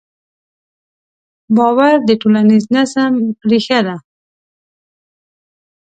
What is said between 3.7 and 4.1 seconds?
ده.